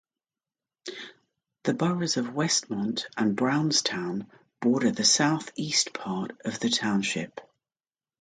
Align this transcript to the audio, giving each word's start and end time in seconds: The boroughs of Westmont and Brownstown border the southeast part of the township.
The 1.65 1.75
boroughs 1.75 2.17
of 2.17 2.25
Westmont 2.33 3.03
and 3.15 3.35
Brownstown 3.35 4.31
border 4.59 4.89
the 4.89 5.05
southeast 5.05 5.93
part 5.93 6.31
of 6.43 6.59
the 6.59 6.69
township. 6.71 7.39